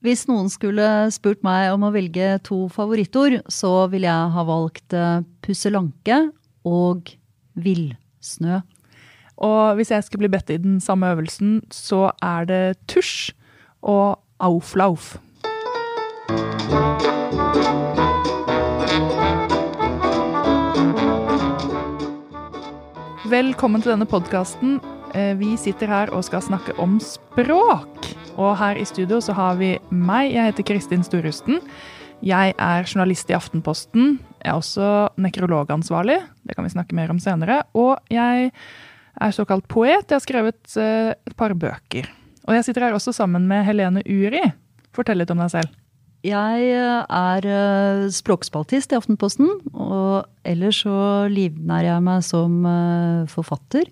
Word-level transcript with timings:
Hvis 0.00 0.22
noen 0.30 0.46
skulle 0.48 0.84
spurt 1.12 1.42
meg 1.44 1.74
om 1.74 1.82
å 1.84 1.90
velge 1.92 2.38
to 2.46 2.62
favorittord, 2.72 3.42
så 3.52 3.84
ville 3.92 4.08
jeg 4.08 4.30
ha 4.32 4.44
valgt 4.48 4.94
eh, 4.96 5.18
pusselanke 5.44 6.16
og 6.64 7.10
villsnø. 7.60 8.62
Og 9.44 9.76
hvis 9.76 9.92
jeg 9.92 10.06
skulle 10.06 10.24
bli 10.24 10.30
bedt 10.32 10.54
i 10.54 10.56
den 10.62 10.78
samme 10.80 11.10
øvelsen, 11.12 11.58
så 11.68 12.06
er 12.24 12.48
det 12.48 12.62
tusj 12.88 13.34
og 13.84 14.16
auflauf. 14.40 15.18
Velkommen 23.28 23.84
til 23.84 23.92
denne 23.92 24.08
podkasten. 24.08 24.80
Vi 25.12 25.52
sitter 25.60 25.92
her 25.92 26.16
og 26.16 26.24
skal 26.24 26.44
snakke 26.48 26.72
om 26.80 26.96
språk. 27.04 28.09
Og 28.38 28.52
her 28.60 28.78
i 28.78 28.84
studio 28.86 29.18
så 29.24 29.34
har 29.36 29.56
vi 29.58 29.74
meg. 29.90 30.30
Jeg 30.34 30.52
heter 30.52 30.66
Kristin 30.68 31.02
Storhusten. 31.06 31.58
Jeg 32.20 32.52
er 32.60 32.84
journalist 32.84 33.30
i 33.32 33.36
Aftenposten. 33.36 34.18
Jeg 34.42 34.52
er 34.52 34.58
også 34.58 34.86
nekrologansvarlig. 35.20 36.18
Det 36.44 36.56
kan 36.56 36.66
vi 36.66 36.72
snakke 36.74 36.96
mer 36.96 37.12
om 37.12 37.20
senere. 37.22 37.62
Og 37.74 37.96
jeg 38.12 38.50
er 39.20 39.34
såkalt 39.36 39.66
poet. 39.68 40.04
Jeg 40.06 40.18
har 40.18 40.24
skrevet 40.24 40.76
eh, 40.76 41.12
et 41.14 41.36
par 41.36 41.54
bøker. 41.56 42.08
Og 42.46 42.56
jeg 42.56 42.66
sitter 42.66 42.86
her 42.86 42.96
også 42.96 43.14
sammen 43.16 43.48
med 43.48 43.64
Helene 43.66 44.04
Uri. 44.04 44.42
Fortell 44.96 45.20
litt 45.20 45.32
om 45.32 45.40
deg 45.40 45.52
selv. 45.52 45.76
Jeg 46.26 46.66
eh, 46.76 47.04
er 47.08 47.48
eh, 47.48 48.08
språkspaltist 48.12 48.92
i 48.92 48.98
Aftenposten, 49.00 49.48
og 49.72 50.26
ellers 50.44 50.82
så 50.84 51.28
livnærer 51.32 51.94
jeg 51.94 52.04
meg 52.04 52.26
som 52.26 52.60
forfatter. 53.32 53.88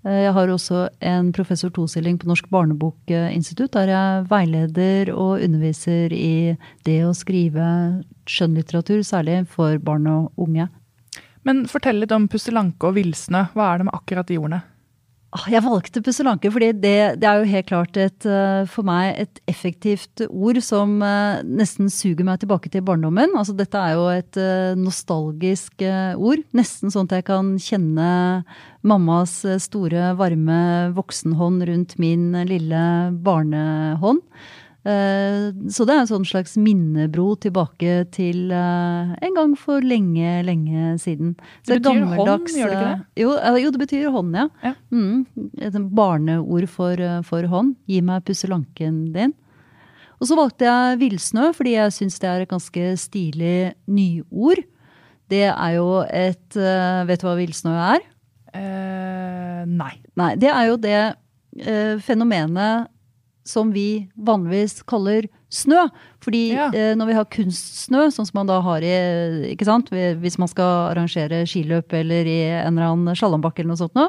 Jeg 0.00 0.32
har 0.32 0.48
også 0.48 0.86
en 1.04 1.28
professor 1.36 1.68
to-stilling 1.76 2.16
på 2.16 2.28
Norsk 2.30 2.46
barnebokinstitutt, 2.48 3.74
der 3.74 3.90
jeg 3.92 4.22
veileder 4.30 5.10
og 5.12 5.42
underviser 5.44 6.14
i 6.16 6.56
det 6.88 7.02
å 7.04 7.12
skrive 7.16 7.66
skjønnlitteratur, 8.24 9.02
særlig 9.04 9.42
for 9.52 9.76
barn 9.84 10.08
og 10.08 10.40
unge. 10.40 10.70
Men 11.44 11.66
fortell 11.68 12.00
litt 12.00 12.16
om 12.16 12.28
pusselanke 12.32 12.88
og 12.88 12.96
villsnø. 12.96 13.50
Hva 13.52 13.74
er 13.74 13.80
det 13.80 13.90
med 13.90 13.96
akkurat 13.96 14.28
de 14.28 14.40
ordene? 14.40 14.62
Ah, 15.30 15.44
jeg 15.46 15.62
valgte 15.62 16.00
pusselanke 16.02 16.50
fordi 16.50 16.72
det, 16.82 17.20
det, 17.22 17.26
er 17.28 17.38
jo 17.38 17.50
helt 17.52 17.66
klart 17.68 17.98
et, 18.02 18.24
eh, 18.26 18.64
for 18.66 18.82
meg 18.86 19.14
et 19.14 19.38
effektivt 19.50 20.24
ord 20.26 20.58
som 20.66 20.96
eh, 21.06 21.44
nesten 21.46 21.86
suger 21.86 22.26
meg 22.26 22.40
tilbake 22.42 22.72
til 22.72 22.82
barndommen. 22.82 23.36
Altså 23.38 23.54
dette 23.54 23.78
er 23.78 23.94
jo 23.94 24.08
et 24.10 24.40
eh, 24.42 24.72
nostalgisk 24.74 25.84
ord. 26.18 26.42
Nesten 26.56 26.90
sånn 26.90 27.06
at 27.06 27.20
jeg 27.20 27.28
kan 27.30 27.52
kjenne 27.62 28.08
mammas 28.82 29.36
store, 29.62 30.16
varme 30.18 30.58
voksenhånd 30.98 31.62
rundt 31.68 31.94
min 32.02 32.32
lille 32.50 32.82
barnehånd. 33.22 34.24
Eh, 34.80 35.50
så 35.68 35.84
det 35.84 35.92
er 35.92 36.02
en 36.02 36.08
sånn 36.08 36.24
slags 36.24 36.54
minnebro 36.56 37.34
tilbake 37.44 38.06
til 38.14 38.48
eh, 38.56 39.10
en 39.26 39.34
gang 39.36 39.52
for 39.60 39.84
lenge, 39.84 40.38
lenge 40.46 40.94
siden. 41.02 41.34
Så 41.66 41.76
det 41.76 41.82
betyr 41.84 42.06
hånd, 42.16 42.48
gjør 42.48 42.72
det 42.72 42.78
ikke 42.78 42.86
det? 42.86 42.94
Eh, 42.96 43.24
jo, 43.26 43.34
jo 43.60 43.72
det 43.74 43.82
betyr 43.82 44.08
hånd, 44.14 44.38
ja. 44.40 44.46
ja. 44.64 44.72
Mm, 44.88 45.26
et 45.60 45.76
barneord 45.92 46.68
for, 46.72 47.04
for, 47.28 47.48
hånd. 47.52 47.74
Gi 47.90 48.00
meg 48.04 48.24
pusselanken 48.28 49.02
din. 49.16 49.34
Og 50.20 50.28
så 50.28 50.36
valgte 50.36 50.68
jeg 50.68 51.00
villsnø, 51.00 51.50
fordi 51.56 51.76
jeg 51.76 51.96
syns 51.96 52.20
det 52.20 52.28
er 52.28 52.44
et 52.44 52.50
ganske 52.50 52.94
stilig 53.00 53.58
nyord. 53.88 54.64
Det 55.30 55.46
er 55.48 55.76
jo 55.76 56.00
et 56.04 56.56
Vet 57.06 57.22
du 57.22 57.28
hva 57.28 57.36
villsnø 57.38 57.72
er? 57.72 58.02
Uh, 58.50 59.62
nei. 59.70 59.92
Nei. 60.18 60.32
Det 60.40 60.50
er 60.50 60.64
jo 60.66 60.78
det 60.82 60.96
uh, 61.06 61.94
fenomenet 62.02 62.90
som 63.46 63.72
vi 63.72 64.08
vanligvis 64.16 64.82
kaller 64.88 65.26
snø. 65.50 65.86
Fordi 66.22 66.42
ja. 66.52 66.68
eh, 66.76 66.92
når 66.98 67.10
vi 67.10 67.16
har 67.16 67.28
kunstsnø, 67.32 68.06
sånn 68.14 68.28
som 68.28 68.40
man 68.40 68.50
da 68.50 68.60
har 68.64 68.84
i 68.86 68.94
ikke 69.50 69.66
sant? 69.68 69.90
Hvis 69.90 70.38
man 70.40 70.50
skal 70.50 70.92
arrangere 70.92 71.42
skiløp 71.48 71.92
eller 71.96 72.28
i 72.28 72.38
en 72.52 72.76
eller 72.76 72.92
annen 72.92 73.18
slalåmbakke 73.18 73.62
eller 73.62 73.74
noe 73.74 73.82
sånt, 73.82 73.96
nå, 73.98 74.08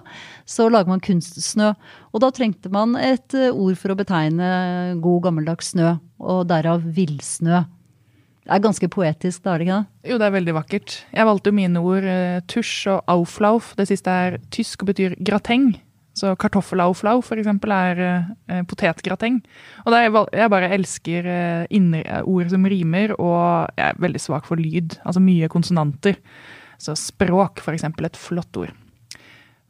så 0.50 0.70
lager 0.72 0.92
man 0.92 1.04
kunstsnø. 1.04 1.74
Og 2.12 2.24
da 2.24 2.32
trengte 2.36 2.72
man 2.74 2.98
et 3.00 3.38
uh, 3.38 3.50
ord 3.52 3.78
for 3.80 3.94
å 3.94 4.00
betegne 4.00 4.50
god, 5.02 5.22
gammeldags 5.28 5.74
snø. 5.76 5.96
Og 6.22 6.44
derav 6.50 6.84
villsnø. 6.86 7.64
Det 8.42 8.58
er 8.58 8.62
ganske 8.64 8.88
poetisk, 8.90 9.44
da 9.46 9.54
er 9.54 9.62
det 9.62 9.66
ikke 9.68 9.78
det? 9.78 10.10
Jo, 10.12 10.18
det 10.18 10.26
er 10.26 10.34
veldig 10.34 10.54
vakkert. 10.58 10.96
Jeg 11.14 11.28
valgte 11.30 11.52
jo 11.52 11.58
mine 11.62 11.86
ord 11.86 12.06
uh, 12.06 12.42
tusj 12.50 12.76
og 12.94 13.16
auflauf. 13.16 13.74
Det 13.80 13.88
siste 13.90 14.14
er 14.26 14.38
tysk 14.54 14.84
og 14.84 14.92
betyr 14.92 15.18
grateng. 15.22 15.72
Så 16.18 16.34
kartoffelauflau 16.36 17.22
for 17.24 17.40
eksempel 17.40 17.72
er 17.72 18.02
eh, 18.04 18.64
potetgrateng. 18.68 19.40
Og 19.86 19.96
er, 19.96 20.10
jeg 20.36 20.52
bare 20.52 20.72
elsker 20.76 21.30
eh, 21.32 22.22
ord 22.26 22.52
som 22.52 22.68
rimer, 22.68 23.16
og 23.16 23.72
jeg 23.78 23.86
er 23.88 24.02
veldig 24.04 24.22
svak 24.22 24.50
for 24.50 24.60
lyd. 24.60 24.98
Altså 25.06 25.24
mye 25.24 25.48
konsonanter. 25.52 26.20
Så 26.82 26.98
språk, 27.00 27.64
for 27.64 27.78
eksempel, 27.78 28.10
et 28.10 28.20
flott 28.20 28.60
ord. 28.60 28.76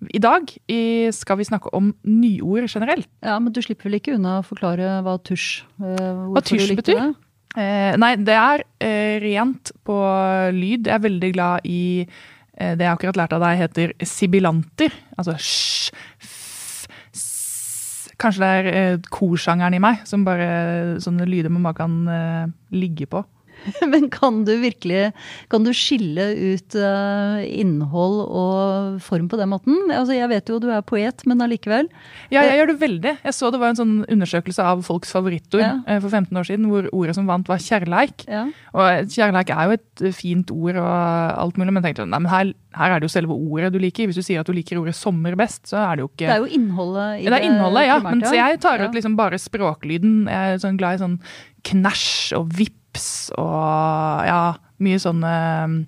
I 0.01 0.17
dag 0.17 0.49
i, 0.71 0.81
skal 1.13 1.37
vi 1.37 1.45
snakke 1.45 1.69
om 1.77 1.91
nyord 2.09 2.65
generelt. 2.65 3.05
Ja, 3.21 3.37
Men 3.37 3.53
du 3.53 3.61
slipper 3.61 3.91
vel 3.91 3.99
ikke 3.99 4.15
unna 4.17 4.39
å 4.39 4.45
forklare 4.45 4.97
hva 5.05 5.19
tusj 5.21 5.61
eh, 5.77 6.23
Hva 6.33 6.41
tusj 6.41 6.73
betyr? 6.79 7.03
Det? 7.03 7.11
Eh, 7.61 7.93
nei, 8.01 8.15
det 8.17 8.33
er 8.33 8.63
eh, 8.81 9.15
rent 9.21 9.75
på 9.85 10.01
lyd. 10.55 10.87
Jeg 10.89 10.97
er 10.97 11.05
veldig 11.05 11.35
glad 11.35 11.69
i 11.69 11.81
Eh, 12.61 12.75
det 12.77 12.85
jeg 12.85 12.93
akkurat 12.93 13.17
lærte 13.17 13.37
av 13.37 13.45
deg, 13.45 13.59
heter 13.61 13.93
sibilanter. 14.05 14.95
Altså 15.17 15.35
sj. 15.39 15.93
Kanskje 18.21 18.43
det 18.43 18.49
er 18.53 18.71
eh, 18.71 19.09
korsangeren 19.09 19.75
i 19.77 19.81
meg 19.81 20.03
som 20.09 20.25
bare 20.27 20.99
sånne 21.01 21.25
lyder 21.29 21.53
man 21.53 21.65
bare 21.65 21.79
kan 21.79 21.95
uh, 22.05 22.51
ligge 22.75 23.07
på. 23.09 23.23
Men 23.93 24.07
kan 24.13 24.41
du 24.47 24.53
virkelig 24.61 25.11
kan 25.51 25.65
du 25.65 25.71
skille 25.75 26.25
ut 26.37 26.77
uh, 26.77 27.41
innhold 27.45 28.17
og 28.25 29.01
form 29.03 29.27
på 29.31 29.39
den 29.39 29.51
måten? 29.51 29.77
Altså, 29.89 30.15
jeg 30.17 30.29
vet 30.31 30.49
jo 30.51 30.59
du 30.61 30.69
er 30.73 30.83
poet, 30.85 31.23
men 31.29 31.43
allikevel. 31.43 31.89
Ja, 32.33 32.43
jeg 32.45 32.59
gjør 32.59 32.71
det 32.71 32.77
veldig. 32.81 33.13
Jeg 33.25 33.35
så 33.37 33.51
det 33.53 33.61
var 33.61 33.73
en 33.73 33.79
sånn 33.79 33.95
undersøkelse 34.11 34.65
av 34.65 34.83
folks 34.85 35.13
favorittord 35.13 35.63
ja. 35.63 35.75
uh, 35.87 35.99
for 36.03 36.09
15 36.09 36.41
år 36.41 36.47
siden, 36.47 36.69
hvor 36.71 36.89
ordet 36.95 37.17
som 37.17 37.29
vant 37.29 37.49
var 37.49 37.61
kjærleik. 37.61 38.25
Ja. 38.29 38.47
Og 38.73 39.11
kjærleik 39.13 39.53
er 39.53 39.69
jo 39.69 39.77
et 39.77 40.05
fint 40.17 40.51
ord 40.53 40.81
og 40.81 40.89
alt 40.91 41.59
mulig, 41.59 41.71
men 41.73 41.81
jeg 41.81 41.91
tenkte 41.91 42.09
nei, 42.09 42.21
men 42.23 42.31
her, 42.31 42.53
her, 42.77 42.95
er 42.95 43.01
det 43.01 43.09
jo 43.09 43.15
selve 43.15 43.37
ordet 43.37 43.71
du 43.75 43.79
liker. 43.81 44.09
Hvis 44.09 44.19
du 44.19 44.25
sier 44.25 44.41
at 44.41 44.49
du 44.49 44.55
liker 44.55 44.81
ordet 44.81 44.95
sommer 44.97 45.37
best, 45.39 45.63
så 45.71 45.81
er 45.85 45.99
det 45.99 46.05
jo 46.05 46.11
ikke 46.11 46.27
Det 46.27 46.35
er 46.35 46.43
jo 46.43 46.51
innholdet 46.59 47.07
i 47.21 47.23
det. 47.23 47.31
Det 47.31 47.39
er 47.39 47.47
innholdet, 47.49 47.87
ja. 47.87 48.01
Men 48.05 48.25
så 48.25 48.35
jeg 48.37 48.61
tar 48.63 48.85
ut 48.85 48.97
liksom 48.97 49.17
bare 49.19 49.41
språklyden. 49.41 50.21
Jeg 50.31 50.57
er 50.57 50.61
sånn 50.63 50.79
glad 50.79 50.97
i 50.97 51.03
sånn 51.05 51.17
knæsj 51.67 52.37
og 52.39 52.53
vipp 52.57 52.80
chips 52.91 53.31
og 53.39 54.27
ja, 54.27 54.55
mye 54.83 54.99
sånne 54.99 55.87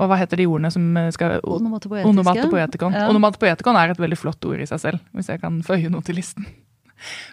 og 0.00 0.08
hva 0.08 0.16
heter 0.16 0.40
de 0.40 0.46
ordene 0.48 0.70
som 0.72 0.84
skal 1.12 1.40
Onomatopoetikon. 1.44 2.94
Ja. 2.94 3.08
Onomatopoetikon 3.10 3.76
er 3.76 3.92
et 3.92 4.00
veldig 4.00 4.16
flott 4.16 4.44
ord 4.48 4.62
i 4.62 4.68
seg 4.68 4.80
selv, 4.80 5.02
hvis 5.12 5.28
jeg 5.28 5.42
kan 5.42 5.58
føye 5.62 5.90
noe 5.92 6.00
til 6.06 6.16
listen. 6.16 6.46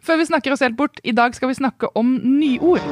Før 0.03 0.19
vi 0.19 0.27
snakker 0.27 0.51
oss 0.51 0.63
helt 0.63 0.75
bort, 0.75 0.99
i 1.03 1.13
dag 1.15 1.35
skal 1.35 1.47
vi 1.51 1.55
snakke 1.59 1.87
om 1.95 2.17
nyord. 2.19 2.83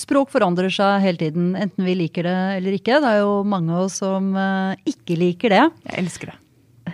Språk 0.00 0.32
forandrer 0.32 0.72
seg 0.72 1.04
hele 1.04 1.20
tiden, 1.20 1.52
enten 1.58 1.84
vi 1.84 1.98
liker 1.98 2.24
det 2.24 2.38
eller 2.62 2.78
ikke. 2.78 3.02
Det 3.02 3.12
er 3.12 3.22
jo 3.26 3.38
mange 3.44 3.76
av 3.76 3.90
oss 3.90 4.00
som 4.00 4.32
eh, 4.40 4.88
ikke 4.88 5.20
liker 5.20 5.52
det. 5.52 5.64
Jeg 5.90 6.04
elsker 6.06 6.32
det. 6.32 6.40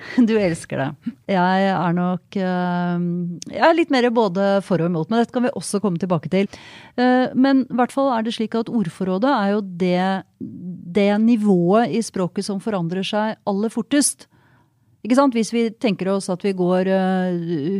Du 0.29 0.35
elsker 0.39 0.81
det. 0.81 1.13
Jeg 1.31 1.67
er 1.71 1.95
nok 1.97 2.37
eh, 2.39 3.05
Jeg 3.53 3.65
er 3.67 3.77
litt 3.77 3.93
mer 3.95 4.09
både 4.15 4.61
for 4.67 4.83
og 4.83 4.91
imot, 4.91 5.11
men 5.11 5.23
dette 5.23 5.35
kan 5.35 5.47
vi 5.47 5.53
også 5.59 5.81
komme 5.83 6.01
tilbake 6.03 6.31
til. 6.33 6.47
Eh, 6.97 7.33
men 7.35 7.65
i 7.67 7.79
hvert 7.79 7.95
fall 7.95 8.13
er 8.15 8.27
det 8.27 8.35
slik 8.37 8.57
at 8.59 8.73
ordforrådet 8.73 9.33
er 9.33 9.49
jo 9.55 9.61
det, 9.83 10.07
det 10.41 11.11
nivået 11.23 11.95
i 11.95 12.03
språket 12.05 12.49
som 12.49 12.63
forandrer 12.63 13.07
seg 13.07 13.37
aller 13.49 13.73
fortest. 13.73 14.29
Ikke 15.03 15.19
sant? 15.19 15.35
Hvis 15.35 15.53
vi 15.55 15.67
tenker 15.83 16.13
oss 16.13 16.31
at 16.31 16.45
vi 16.47 16.55
går 16.55 16.91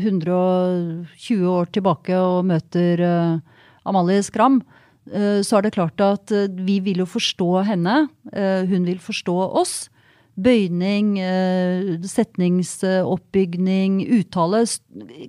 120 0.03 0.29
eh, 0.35 1.49
år 1.53 1.73
tilbake 1.75 2.19
og 2.19 2.47
møter 2.51 3.05
Amalie 3.87 4.23
Skram, 4.27 4.63
så 5.03 5.57
er 5.59 5.65
det 5.65 5.73
klart 5.75 5.99
at 5.99 6.31
vi 6.63 6.77
vil 6.79 7.01
jo 7.03 7.07
forstå 7.11 7.65
henne. 7.67 8.07
Hun 8.31 8.85
vil 8.87 9.01
forstå 9.03 9.35
oss 9.59 9.73
bøyning, 10.41 11.19
eh, 11.21 11.99
setningsoppbygning, 12.09 14.01
uttale. 14.19 14.65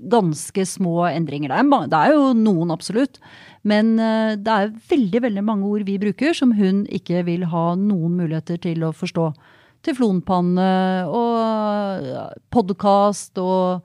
Ganske 0.10 0.66
små 0.66 1.08
endringer. 1.12 1.50
Det 1.90 1.98
er, 1.98 2.14
jo 2.14 2.34
noen, 2.34 2.72
absolutt. 2.72 3.20
Men 3.64 4.00
eh, 4.00 4.36
det 4.36 4.48
er 4.54 4.72
veldig 4.90 5.22
veldig 5.22 5.44
mange 5.44 5.66
ord 5.68 5.84
vi 5.88 5.98
bruker 6.00 6.34
som 6.34 6.54
hun 6.56 6.86
ikke 6.88 7.26
vil 7.28 7.46
ha 7.52 7.76
noen 7.76 8.18
muligheter 8.20 8.58
til 8.64 8.84
å 8.84 8.94
forstå. 8.96 9.34
Teflonpanne 9.84 11.04
og 11.12 12.40
podkast 12.56 13.38
og 13.38 13.84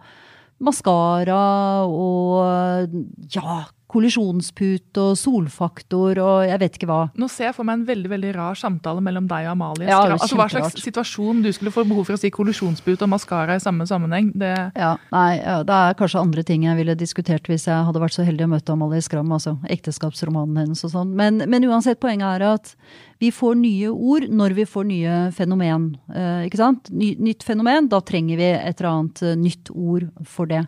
maskara 0.62 1.82
og 1.90 2.94
ja, 3.34 3.64
kollisjonspute 3.88 5.00
og 5.00 5.16
solfaktor 5.16 6.20
og 6.20 6.42
jeg 6.48 6.60
vet 6.60 6.76
ikke 6.76 6.88
hva. 6.90 7.00
Nå 7.16 7.28
ser 7.32 7.48
jeg 7.48 7.56
for 7.56 7.68
meg 7.68 7.80
en 7.80 7.86
veldig 7.88 8.10
veldig 8.12 8.32
rar 8.36 8.58
samtale 8.58 9.00
mellom 9.04 9.28
deg 9.30 9.48
og 9.48 9.54
Amalie. 9.54 9.88
Ja, 9.88 10.02
altså, 10.04 10.36
hva 10.38 10.48
slags 10.52 10.76
situasjon 10.84 11.40
du 11.44 11.50
skulle 11.56 11.72
få 11.72 11.86
behov 11.88 12.08
for 12.08 12.18
å 12.18 12.20
si 12.20 12.30
kollisjonspute 12.34 13.06
og 13.06 13.12
maskara 13.14 13.56
i 13.56 13.64
samme 13.64 13.88
sammenheng? 13.88 14.30
Det, 14.36 14.52
Ja, 14.76 14.94
nei, 15.14 15.40
ja, 15.40 15.62
Det 15.64 15.80
er 15.88 15.98
kanskje 15.98 16.20
andre 16.20 16.44
ting 16.44 16.68
jeg 16.68 16.76
ville 16.76 16.98
diskutert 16.98 17.48
hvis 17.48 17.66
jeg 17.70 17.88
hadde 17.88 18.02
vært 18.02 18.16
så 18.18 18.26
heldig 18.28 18.44
å 18.44 18.52
møte 18.52 18.76
Amalie 18.76 19.04
Skram, 19.04 19.32
altså 19.32 19.56
ekteskapsromanen 19.72 20.62
hennes 20.64 20.84
og 20.84 20.92
sånn. 20.92 21.16
Men, 21.16 21.42
men 21.48 21.68
uansett, 21.68 22.00
poenget 22.02 22.38
er 22.38 22.48
at 22.52 22.74
vi 23.22 23.32
får 23.34 23.56
nye 23.58 23.90
ord 23.90 24.28
når 24.30 24.54
vi 24.60 24.68
får 24.68 24.86
nye 24.92 25.16
fenomen. 25.34 25.90
Eh, 26.12 26.46
ikke 26.46 26.60
sant? 26.60 26.92
Ny, 26.94 27.14
nytt 27.22 27.42
fenomen, 27.46 27.88
da 27.90 28.02
trenger 28.04 28.38
vi 28.38 28.52
et 28.52 28.78
eller 28.78 28.92
annet 28.92 29.24
eh, 29.26 29.38
nytt 29.38 29.72
ord 29.74 30.06
for 30.28 30.50
det. 30.50 30.62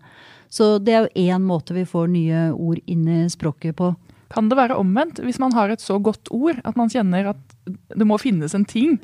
Så 0.50 0.78
det 0.82 0.94
er 0.94 1.06
jo 1.06 1.30
én 1.30 1.46
måte 1.46 1.74
vi 1.76 1.86
får 1.86 2.10
nye 2.10 2.46
ord 2.52 2.80
inn 2.90 3.06
i 3.08 3.20
språket 3.30 3.76
på. 3.78 3.94
kan 4.30 4.48
det 4.48 4.58
være 4.58 4.78
omvendt? 4.78 5.18
Hvis 5.18 5.40
man 5.42 5.52
har 5.52 5.70
et 5.70 5.82
så 5.82 5.98
godt 5.98 6.28
ord 6.30 6.60
at 6.64 6.76
man 6.76 6.90
kjenner 6.90 7.32
at 7.32 7.40
det 7.66 8.06
må 8.06 8.18
finnes 8.18 8.54
en 8.54 8.64
ting. 8.64 9.00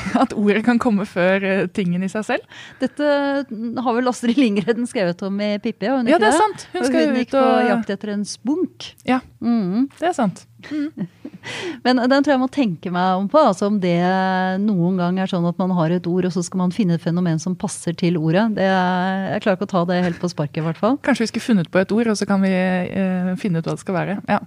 At 0.22 0.32
ordet 0.36 0.64
kan 0.66 0.78
komme 0.82 1.06
før 1.08 1.44
eh, 1.46 1.64
tingen 1.74 2.02
i 2.04 2.10
seg 2.12 2.24
selv? 2.28 2.58
Dette 2.80 3.08
har 3.82 3.96
vel 3.98 4.08
Astrid 4.10 4.38
Lindgren 4.40 4.86
skrevet 4.90 5.22
om 5.26 5.40
i 5.44 5.52
Pippi? 5.62 5.90
Hun 5.92 6.08
Ja, 6.10 6.18
det 6.22 6.30
er 6.32 6.38
sant. 6.38 6.66
Hun 6.72 6.82
Og 6.82 6.88
skal 6.90 7.06
hun 7.10 7.18
gikk 7.20 7.32
ut 7.32 7.36
på 7.38 7.42
og 7.44 7.68
jakt 7.70 7.92
etter 7.96 8.14
en 8.16 8.24
spunk. 8.28 8.92
Ja, 9.08 9.20
Mm. 9.42 9.88
det 9.98 10.06
er 10.12 10.14
sant. 10.14 10.44
Men 11.82 11.98
den 11.98 12.22
tror 12.22 12.36
jeg 12.36 12.40
må 12.42 12.46
tenke 12.54 12.92
meg 12.94 13.18
om 13.18 13.26
på. 13.30 13.40
Altså 13.42 13.66
om 13.66 13.80
det 13.82 13.96
noen 14.62 15.00
gang 15.00 15.18
er 15.18 15.30
sånn 15.30 15.46
at 15.48 15.58
man 15.58 15.72
har 15.74 15.90
et 15.90 16.06
ord, 16.06 16.28
og 16.28 16.34
så 16.36 16.44
skal 16.46 16.62
man 16.62 16.70
finne 16.74 16.94
et 16.94 17.02
fenomen 17.02 17.40
som 17.42 17.56
passer 17.58 17.96
til 17.98 18.14
ordet. 18.20 18.44
Det 18.54 18.62
er, 18.68 19.24
jeg 19.34 19.42
klarer 19.42 19.58
ikke 19.58 19.66
å 19.66 19.72
ta 19.74 19.82
det 19.90 19.98
helt 20.06 20.20
på 20.22 20.30
sparket, 20.30 20.60
i 20.62 20.66
hvert 20.68 20.78
fall. 20.78 20.98
Kanskje 21.02 21.26
vi 21.26 21.32
skulle 21.32 21.48
funnet 21.48 21.70
på 21.74 21.82
et 21.82 21.94
ord, 21.96 22.12
og 22.14 22.18
så 22.20 22.28
kan 22.30 22.44
vi 22.46 22.52
eh, 22.54 23.32
finne 23.42 23.58
ut 23.58 23.66
hva 23.66 23.74
det 23.74 23.82
skal 23.82 23.98
være. 23.98 24.18
Ja. 24.30 24.38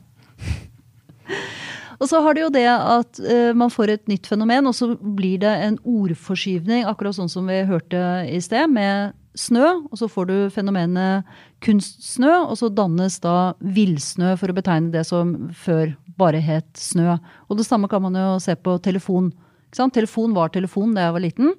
Og 1.99 2.09
så 2.11 2.21
har 2.23 2.35
det 2.35 2.43
jo 2.43 2.53
det 2.53 2.67
at 2.69 3.19
uh, 3.23 3.51
man 3.57 3.71
får 3.71 3.93
et 3.93 4.09
nytt 4.11 4.27
fenomen, 4.27 4.67
og 4.67 4.75
så 4.75 4.93
blir 4.99 5.39
det 5.43 5.53
en 5.67 5.77
ordforskyvning, 5.87 6.85
akkurat 6.89 7.17
sånn 7.17 7.31
som 7.31 7.47
vi 7.49 7.61
hørte 7.67 8.01
i 8.29 8.41
sted, 8.43 8.67
med 8.71 9.15
snø. 9.39 9.67
Og 9.91 9.99
så 9.99 10.09
får 10.11 10.29
du 10.29 10.35
fenomenet 10.55 11.27
kunstsnø, 11.65 12.33
og 12.49 12.57
så 12.59 12.71
dannes 12.73 13.19
da 13.23 13.53
villsnø 13.59 14.35
for 14.39 14.51
å 14.51 14.57
betegne 14.57 14.93
det 14.95 15.05
som 15.07 15.35
før 15.65 15.95
bare 16.19 16.39
het 16.43 16.67
snø. 16.79 17.17
Og 17.49 17.59
det 17.59 17.67
samme 17.67 17.89
kan 17.91 18.03
man 18.03 18.15
jo 18.19 18.35
se 18.43 18.55
på 18.55 18.77
telefon. 18.83 19.31
Telefon 19.75 20.35
var 20.35 20.53
telefon 20.55 20.93
da 20.95 21.07
jeg 21.07 21.15
var 21.17 21.23
liten. 21.23 21.55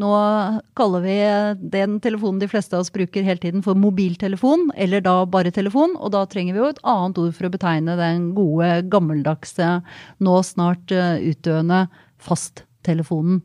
Nå 0.00 0.10
kaller 0.78 1.02
vi 1.04 1.16
den 1.72 1.98
telefonen 2.00 2.40
de 2.40 2.48
fleste 2.48 2.76
av 2.76 2.84
oss 2.84 2.92
bruker 2.94 3.26
hele 3.26 3.42
tiden 3.42 3.64
for 3.64 3.76
mobiltelefon, 3.76 4.70
eller 4.80 5.02
da 5.04 5.18
bare 5.28 5.52
telefon, 5.52 5.92
og 5.98 6.14
da 6.14 6.24
trenger 6.30 6.56
vi 6.56 6.62
jo 6.62 6.70
et 6.72 6.80
annet 6.88 7.20
ord 7.20 7.36
for 7.36 7.48
å 7.48 7.52
betegne 7.52 7.98
den 7.98 8.30
gode, 8.36 8.70
gammeldagse, 8.92 9.80
nå 10.24 10.40
snart 10.46 10.94
eh, 10.94 11.20
utdøende 11.32 11.84
fasttelefonen. 12.22 13.42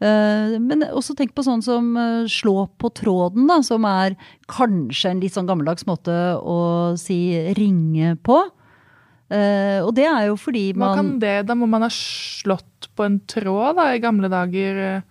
Eh, 0.00 0.56
Men 0.62 0.86
også 0.88 1.16
tenk 1.18 1.34
på 1.36 1.44
sånn 1.44 1.64
som 1.64 1.92
eh, 2.00 2.24
slå 2.32 2.64
på 2.80 2.92
tråden, 2.96 3.44
da, 3.50 3.60
som 3.66 3.84
er 3.88 4.16
kanskje 4.48 5.12
en 5.12 5.20
litt 5.20 5.36
sånn 5.36 5.50
gammeldags 5.50 5.84
måte 5.90 6.16
å 6.40 6.96
si 7.00 7.20
ringe 7.58 8.16
på. 8.24 8.40
Uh, 9.30 9.78
Og 9.86 9.92
det 9.94 10.08
er 10.10 10.24
jo 10.26 10.34
fordi 10.42 10.72
Hva 10.72 10.88
man 10.88 10.96
kan 10.98 11.10
det? 11.22 11.36
Da 11.46 11.54
må 11.54 11.68
man 11.70 11.84
ha 11.86 11.90
slått 11.94 12.88
på 12.98 13.04
en 13.06 13.20
tråd 13.30 13.76
da, 13.78 13.92
i 13.94 14.00
gamle 14.02 14.26
dager. 14.32 15.04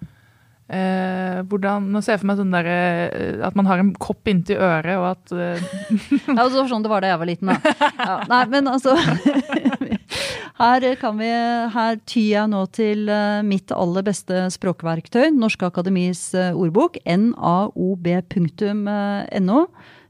Eh, 0.70 1.40
hvordan, 1.50 1.88
Nå 1.90 1.98
ser 2.06 2.14
jeg 2.14 2.22
for 2.22 2.30
meg 2.30 2.38
sånn 2.38 2.54
der, 2.54 2.68
eh, 2.70 3.42
at 3.42 3.56
man 3.58 3.66
har 3.66 3.82
en 3.82 3.90
kopp 3.98 4.30
inntil 4.30 4.60
øret, 4.62 4.98
og 5.02 5.08
at 5.16 5.32
eh, 5.34 5.58
Ja, 6.38 6.46
sånn 6.46 6.86
det 6.86 6.92
var 6.92 7.02
da 7.02 7.10
jeg 7.10 7.22
var 7.24 7.30
liten, 7.30 7.50
da. 7.50 7.58
Ja, 7.98 8.16
nei, 8.30 8.44
men 8.54 8.70
altså 8.70 8.94
Her 10.60 10.84
vi 11.18 11.30
Her 11.74 11.98
tyr 12.04 12.30
jeg 12.36 12.52
nå 12.52 12.62
til 12.76 13.10
eh, 13.10 13.42
mitt 13.48 13.72
aller 13.74 14.04
beste 14.06 14.46
språkverktøy, 14.54 15.32
Norske 15.34 15.66
Akademis 15.72 16.36
eh, 16.38 16.54
ordbok, 16.54 17.02
naob.no. 17.08 17.80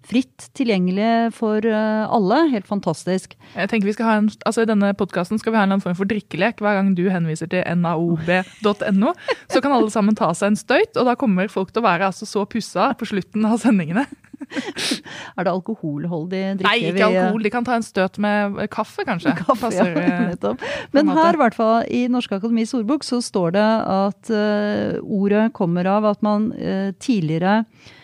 Fritt 0.10 0.48
tilgjengelig 0.58 1.36
for 1.38 1.66
eh, 1.66 2.06
alle. 2.10 2.40
Helt 2.50 2.66
fantastisk. 2.66 3.36
jeg 3.54 3.70
tenker 3.70 3.86
vi 3.86 3.94
skal 3.94 4.08
ha 4.08 4.16
en, 4.24 4.30
altså 4.50 4.64
I 4.66 4.70
denne 4.70 4.90
podkasten 4.98 5.38
skal 5.42 5.54
vi 5.54 5.60
ha 5.62 5.68
en 5.68 5.84
form 5.84 5.98
for 6.00 6.10
drikkelek. 6.10 6.64
Hver 6.64 6.80
gang 6.80 6.96
du 6.98 7.04
henviser 7.14 7.52
til 7.52 7.62
naob.no, 7.78 9.14
så 9.52 9.62
kan 9.62 9.76
alle 9.76 9.92
sammen 9.94 10.18
ta 10.18 10.32
seg 10.34 10.54
en 10.54 10.58
støyt, 10.58 10.98
og 10.98 11.06
da 11.06 11.14
kommer 11.20 11.52
folk 11.52 11.70
til 11.74 11.84
å 11.84 11.90
være 11.90 12.10
altså 12.10 12.26
så 12.30 12.48
pussa 12.50 12.90
på 12.98 13.10
slutten 13.12 13.46
av 13.46 13.62
sendingene. 13.62 14.08
Er 15.38 15.46
det 15.46 15.52
alkoholholdig 15.52 16.42
drikke? 16.62 16.66
Nei, 16.66 16.90
ikke 16.90 17.06
alkohol. 17.12 17.46
De 17.46 17.52
kan 17.54 17.68
ta 17.68 17.78
en 17.78 17.86
støt 17.86 18.18
med 18.24 18.58
kaffe, 18.74 19.06
kanskje. 19.06 19.36
Kaffe, 19.38 19.68
Passer, 19.68 19.94
ja, 19.94 20.08
eh, 20.08 20.26
nettopp. 20.32 20.66
Men 20.96 21.14
her, 21.14 21.38
i 21.38 21.44
hvert 21.44 21.60
fall, 21.60 21.86
i 21.86 22.02
Norske 22.10 22.40
Akademis 22.40 22.74
ordbok, 22.80 23.06
så 23.06 23.22
står 23.22 23.54
det 23.60 23.70
at 24.00 24.34
eh, 24.34 24.98
ordet 25.06 25.50
kommer 25.54 25.92
av 25.92 26.10
at 26.16 26.26
man 26.26 26.50
eh, 26.58 26.96
tidligere 26.98 27.60
eh, 27.62 27.96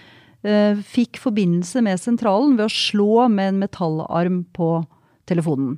fikk 0.85 1.17
forbindelse 1.21 1.81
med 1.85 2.01
sentralen 2.01 2.57
ved 2.59 2.67
å 2.67 2.73
slå 2.73 3.25
med 3.33 3.53
en 3.53 3.63
metallarm 3.63 4.43
på 4.53 4.69
telefonen. 5.25 5.77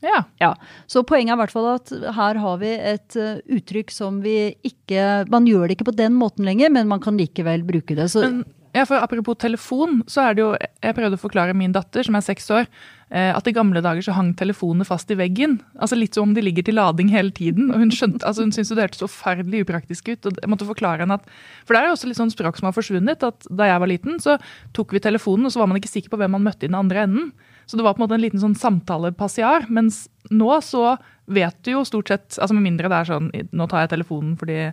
ja. 0.00 0.22
Ja, 0.38 0.54
Så 0.86 1.02
poenget 1.02 1.32
er 1.32 1.38
i 1.38 1.42
hvert 1.42 1.54
fall 1.54 1.66
at 1.72 1.90
her 2.14 2.38
har 2.38 2.60
vi 2.60 2.70
et 2.70 3.16
eh, 3.18 3.40
uttrykk 3.58 3.90
som 3.90 4.20
vi 4.22 4.54
ikke 4.62 5.26
Man 5.30 5.48
gjør 5.48 5.66
det 5.66 5.78
ikke 5.78 5.88
på 5.90 5.96
den 5.98 6.14
måten 6.14 6.46
lenger, 6.46 6.70
men 6.70 6.86
man 6.88 7.02
kan 7.02 7.18
likevel 7.18 7.66
bruke 7.66 7.96
det. 7.98 8.06
Så 8.12 8.22
Men 8.22 8.44
ja, 8.74 8.84
for 8.86 9.00
apropos 9.00 9.38
telefon, 9.40 10.02
så 10.10 10.28
er 10.28 10.36
det 10.36 10.42
jo 10.42 10.52
Jeg 10.82 10.94
prøvde 10.94 11.16
å 11.18 11.20
forklare 11.20 11.56
min 11.56 11.72
datter, 11.74 12.04
som 12.06 12.14
er 12.14 12.24
seks 12.24 12.50
år, 12.54 12.66
eh, 13.10 13.30
at 13.34 13.48
i 13.48 13.54
gamle 13.54 13.80
dager 13.82 14.04
så 14.04 14.14
hang 14.14 14.34
telefonene 14.38 14.86
fast 14.86 15.10
i 15.10 15.16
veggen. 15.18 15.58
Altså 15.80 15.98
Litt 15.98 16.14
som 16.14 16.28
om 16.28 16.34
de 16.34 16.44
ligger 16.44 16.66
til 16.66 16.78
lading 16.78 17.10
hele 17.10 17.32
tiden. 17.34 17.72
og 17.72 17.80
Hun 17.82 17.90
skjønte, 17.90 18.22
altså 18.22 18.44
hun 18.44 18.52
syntes 18.52 18.74
det 18.74 18.84
hørtes 18.84 19.02
så 19.02 19.10
forferdelig 19.10 19.64
upraktisk 19.64 20.08
ut. 20.12 20.26
og 20.26 20.38
jeg 20.38 20.52
måtte 20.52 20.68
forklare 20.68 21.02
henne 21.02 21.18
at, 21.18 21.26
For 21.66 21.74
det 21.74 21.82
er 21.82 21.86
jo 21.88 21.96
også 21.96 22.10
litt 22.10 22.20
sånn 22.20 22.34
språk 22.34 22.58
som 22.58 22.70
har 22.70 22.76
forsvunnet. 22.76 23.22
at 23.22 23.46
Da 23.50 23.70
jeg 23.70 23.80
var 23.80 23.90
liten, 23.90 24.20
så 24.20 24.38
tok 24.72 24.92
vi 24.92 25.00
telefonen, 25.00 25.46
og 25.46 25.52
så 25.52 25.58
var 25.58 25.68
man 25.68 25.80
ikke 25.80 25.94
sikker 25.94 26.10
på 26.10 26.20
hvem 26.20 26.36
man 26.36 26.44
møtte 26.44 26.64
i 26.64 26.70
den 26.70 26.78
andre 26.78 27.08
enden. 27.08 27.32
Så 27.66 27.76
det 27.76 27.84
var 27.84 27.94
på 27.94 28.02
en 28.02 28.06
måte 28.06 28.16
en 28.16 28.24
liten 28.24 28.40
sånn 28.40 28.56
samtalepassiar. 28.56 29.68
Mens 29.68 30.08
nå 30.30 30.52
så 30.62 30.96
vet 31.26 31.56
du 31.64 31.72
jo 31.72 31.84
stort 31.84 32.08
sett, 32.08 32.38
altså 32.38 32.54
med 32.56 32.64
mindre 32.64 32.88
det 32.88 32.96
er 33.02 33.10
sånn 33.10 33.28
Nå 33.52 33.66
tar 33.68 33.84
jeg 33.84 33.92
telefonen 33.96 34.36
fordi 34.40 34.72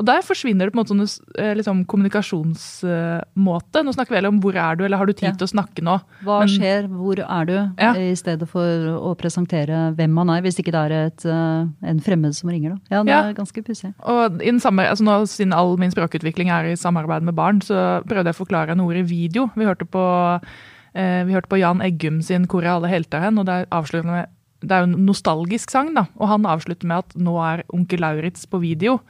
og 0.00 0.06
der 0.08 0.22
forsvinner 0.24 0.64
det 0.68 0.72
på 0.72 0.78
en 0.78 0.82
måte 0.82 0.94
sånn 0.96 1.56
liksom, 1.58 1.82
kommunikasjonsmåte. 1.90 3.82
Nå 3.84 3.92
snakker 3.92 4.16
vi 4.16 4.28
om 4.30 4.38
hvor 4.40 4.56
er 4.56 4.78
du, 4.78 4.84
eller 4.86 4.96
har 4.96 5.06
du 5.06 5.12
tid 5.12 5.28
Ja. 5.28 5.32
til 5.36 5.46
å 5.46 5.52
snakke 5.52 5.82
nå. 5.84 6.00
hva 6.24 6.38
Men- 6.40 6.48
skjer, 6.48 6.88
hvor 6.88 7.18
er 7.20 7.44
du? 7.44 7.52
Ja. 7.78 7.92
I 7.94 8.14
stedet 8.16 8.48
for 8.48 8.64
å 8.64 9.14
presentere 9.16 9.94
hvem 9.94 10.10
man 10.10 10.30
er, 10.30 10.40
hvis 10.42 10.58
ikke 10.58 10.72
det 10.72 10.90
er 10.90 11.06
et, 11.06 11.24
eh, 11.26 11.66
en 11.90 12.00
fremmed 12.00 12.34
som 12.34 12.48
ringer. 12.50 12.70
Da. 12.70 12.96
Ja, 12.96 13.02
det 13.02 13.10
Ja. 13.10 13.28
er 13.28 13.34
ganske 13.34 13.62
pussig. 13.62 13.94
Og 14.04 14.40
i 14.42 14.50
samme, 14.58 14.88
altså 14.88 15.02
nå, 15.02 15.20
Siden 15.28 15.52
all 15.52 15.76
min 15.76 15.90
språkutvikling 15.90 16.48
er 16.48 16.64
i 16.72 16.76
samarbeid 16.76 17.22
med 17.22 17.34
barn, 17.34 17.60
så 17.60 18.02
prøvde 18.06 18.24
jeg 18.26 18.34
å 18.34 18.46
forklare 18.46 18.68
henne 18.68 18.84
ordet 18.84 19.06
video. 19.06 19.50
Vi 19.54 19.64
hørte 19.64 19.86
på, 19.86 20.40
eh, 20.94 21.24
vi 21.24 21.32
hørte 21.32 21.48
på 21.48 21.58
Jan 21.58 21.80
Eggum 21.80 22.22
sin 22.22 22.46
'Hvor 22.46 22.62
er 22.62 22.68
alle 22.68 22.88
helter 22.88 23.20
hen?' 23.20 23.38
og 23.38 23.46
det 23.46 23.52
er, 23.52 23.66
avsluttende 23.70 24.12
med, 24.12 24.26
det 24.62 24.70
er 24.72 24.86
jo 24.86 24.92
en 24.92 25.06
nostalgisk 25.06 25.70
sang, 25.70 25.94
da. 25.94 26.06
Og 26.18 26.28
han 26.28 26.42
avslutter 26.44 26.84
med 26.84 26.98
at 26.98 27.08
'nå 27.16 27.38
er 27.58 27.62
onkel 27.72 27.98
Lauritz 28.00 28.46
på 28.46 28.60
video'. 28.60 29.00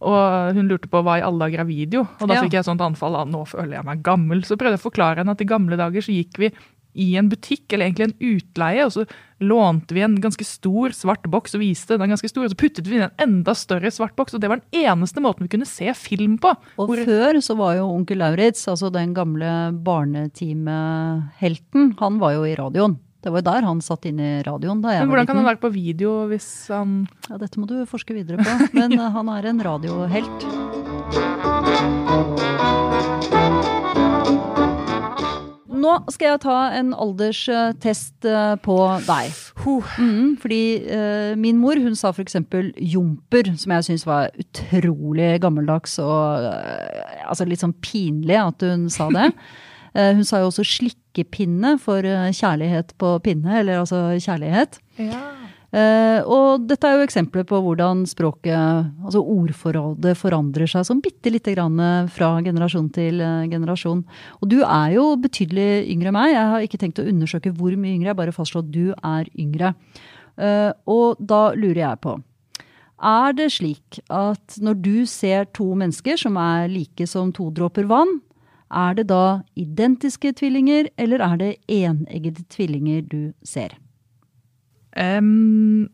Og 0.00 0.54
hun 0.56 0.68
lurte 0.68 0.88
på 0.88 1.02
hva 1.04 1.18
i 1.18 1.22
alle 1.22 1.38
dager 1.44 1.60
er 1.60 1.64
video, 1.68 2.00
og 2.20 2.28
da 2.28 2.34
Ja. 2.34 2.42
fikk 2.42 2.52
jeg 2.52 2.64
sånt 2.64 2.80
anfall 2.80 3.14
av 3.16 3.28
'nå 3.28 3.44
føler 3.46 3.74
jeg 3.76 3.84
meg 3.84 4.02
gammel'. 4.02 4.44
Så 4.44 4.56
prøvde 4.56 4.72
jeg 4.78 4.80
å 4.80 4.90
forklare 4.90 5.16
henne 5.18 5.30
at 5.30 5.40
i 5.40 5.44
gamle 5.44 5.76
dager 5.76 6.00
så 6.00 6.12
gikk 6.12 6.36
vi 6.38 6.50
i 6.96 7.14
en 7.16 7.28
butikk, 7.28 7.72
eller 7.72 7.86
egentlig 7.86 8.04
en 8.08 8.14
utleie, 8.34 8.84
og 8.84 8.90
så 8.90 9.06
lånte 9.40 9.92
vi 9.94 10.00
en 10.02 10.16
ganske 10.20 10.44
stor 10.44 10.88
svart 10.90 11.22
boks 11.30 11.54
og 11.54 11.60
viste 11.60 11.96
den 11.96 12.08
ganske 12.10 12.28
stor, 12.28 12.42
og 12.44 12.50
så 12.50 12.56
puttet 12.56 12.86
vi 12.88 12.96
inn 12.96 13.02
en 13.02 13.10
enda 13.18 13.52
større 13.54 13.90
svart 13.92 14.16
boks, 14.16 14.34
og 14.34 14.40
det 14.40 14.48
var 14.48 14.56
den 14.56 14.70
eneste 14.86 15.20
måten 15.22 15.42
vi 15.42 15.48
kunne 15.48 15.66
se 15.66 15.92
film 15.94 16.36
på. 16.38 16.56
Og 16.78 16.88
Hvor- 16.88 17.04
før 17.06 17.34
så 17.40 17.54
var 17.56 17.74
jo 17.76 17.86
onkel 17.94 18.16
Lauritz, 18.18 18.66
altså 18.66 18.90
den 18.90 19.14
gamle 19.14 19.70
barnetimehelten, 19.84 21.94
han 21.98 22.18
var 22.18 22.32
jo 22.32 22.42
i 22.44 22.54
radioen. 22.56 22.98
Det 23.20 23.28
var 23.28 23.42
jo 23.42 23.48
der 23.50 23.66
han 23.68 23.80
satt 23.84 24.06
inne 24.08 24.28
i 24.38 24.42
radioen 24.46 24.80
da 24.80 24.94
jeg 24.94 25.04
Men 25.04 25.10
var 25.10 25.18
hvordan 25.18 25.28
kan 25.28 25.40
han 25.42 25.48
være 25.50 25.60
på 25.60 25.72
video 25.74 26.12
hvis 26.30 26.48
han 26.72 27.02
Ja, 27.28 27.36
dette 27.42 27.60
må 27.60 27.68
du 27.68 27.76
forske 27.88 28.16
videre 28.16 28.40
på, 28.40 28.50
men 28.78 28.96
eh, 28.96 29.10
han 29.12 29.28
er 29.36 29.50
en 29.52 29.60
radiohelt. 29.66 30.48
Nå 35.80 35.92
skal 36.12 36.34
jeg 36.34 36.40
ta 36.42 36.56
en 36.76 36.90
alderstest 36.92 38.26
eh, 38.28 38.54
på 38.64 38.76
deg. 39.06 39.30
Mm, 39.64 40.36
fordi 40.40 40.62
eh, 40.92 41.32
min 41.40 41.60
mor 41.60 41.80
hun 41.80 41.96
sa 41.96 42.12
f.eks. 42.12 42.36
jomper, 42.92 43.52
som 43.60 43.74
jeg 43.76 43.88
syns 43.88 44.06
var 44.08 44.28
utrolig 44.40 45.34
gammeldags 45.44 45.98
og 46.02 46.48
eh, 46.50 47.24
altså 47.28 47.48
litt 47.48 47.64
sånn 47.64 47.76
pinlig 47.84 48.36
at 48.40 48.64
hun 48.64 48.88
sa 48.92 49.08
det. 49.14 49.30
Eh, 49.94 50.12
hun 50.14 50.26
sa 50.26 50.40
jo 50.40 50.50
også 50.50 50.64
slikkepinne 50.66 51.76
for 51.82 52.06
eh, 52.06 52.30
kjærlighet 52.36 52.94
på 53.00 53.16
pinne, 53.24 53.60
eller 53.62 53.82
altså 53.82 54.10
kjærlighet. 54.22 54.78
Ja. 55.00 55.22
Eh, 55.70 56.20
og 56.26 56.64
dette 56.66 56.86
er 56.86 56.98
jo 56.98 57.06
eksempler 57.06 57.44
på 57.46 57.60
hvordan 57.62 58.02
språket, 58.10 58.54
altså 59.04 59.22
ordforrådet, 59.22 60.16
forandrer 60.18 60.70
seg 60.70 60.86
sånn 60.86 61.02
bitte 61.02 61.30
lite 61.30 61.54
grann 61.54 61.78
fra 62.10 62.32
generasjon 62.46 62.88
til 62.94 63.22
generasjon. 63.52 64.02
Og 64.40 64.50
du 64.50 64.60
er 64.62 64.96
jo 64.96 65.12
betydelig 65.22 65.84
yngre 65.92 66.10
enn 66.10 66.18
meg. 66.18 66.32
Jeg 66.34 66.54
har 66.54 66.66
ikke 66.66 66.80
tenkt 66.82 67.02
å 67.02 67.06
undersøke 67.10 67.54
hvor 67.54 67.76
mye 67.76 67.94
yngre, 67.98 68.10
jeg 68.12 68.22
bare 68.22 68.34
fastslår 68.34 68.66
at 68.66 68.74
du 68.74 68.90
er 68.94 69.30
yngre. 69.38 69.74
Og 70.88 71.18
da 71.20 71.40
lurer 71.52 71.82
jeg 71.82 71.98
på 72.00 72.14
Er 73.04 73.34
det 73.36 73.50
slik 73.52 73.98
at 74.08 74.54
når 74.56 74.78
du 74.80 74.94
ser 75.04 75.50
to 75.52 75.66
mennesker 75.76 76.16
som 76.16 76.38
er 76.40 76.70
like 76.72 77.04
som 77.10 77.28
to 77.36 77.50
dråper 77.52 77.84
vann, 77.90 78.20
er 78.70 78.94
det 78.98 79.06
da 79.10 79.42
identiske 79.58 80.32
tvillinger, 80.38 80.90
eller 81.00 81.22
er 81.24 81.40
det 81.40 81.50
eneggede 81.66 82.44
tvillinger 82.52 83.02
du 83.10 83.32
ser? 83.42 83.74
Um, 84.94 85.88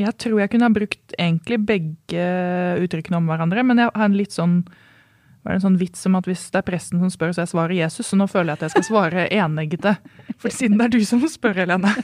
jeg 0.00 0.12
tror 0.20 0.40
jeg 0.40 0.52
kunne 0.52 0.68
ha 0.68 0.74
brukt 0.74 1.16
egentlig 1.18 1.60
begge 1.68 2.28
uttrykkene 2.84 3.20
om 3.20 3.28
hverandre, 3.28 3.64
men 3.66 3.80
jeg 3.80 3.92
har 3.94 4.06
en 4.08 4.16
litt 4.16 4.36
sånn 4.36 4.62
var 5.40 5.54
det 5.54 5.62
en 5.62 5.64
sånn 5.70 5.78
vits 5.80 6.04
om 6.04 6.18
at 6.18 6.26
hvis 6.28 6.42
det 6.52 6.60
er 6.60 6.66
presten 6.66 7.00
som 7.00 7.12
spør, 7.12 7.30
så 7.32 7.46
jeg 7.46 7.52
svarer 7.54 7.72
Jesus. 7.72 8.10
Så 8.10 8.16
nå 8.20 8.26
føler 8.28 8.52
jeg 8.52 8.58
at 8.58 8.64
jeg 8.66 8.74
skal 8.74 8.84
svare 8.90 9.22
eneggete. 9.40 9.94
For 10.36 10.52
siden 10.52 10.76
det 10.76 10.90
er 10.90 10.92
du 10.98 11.04
som 11.08 11.24
spør, 11.32 11.62
Helene. 11.62 11.94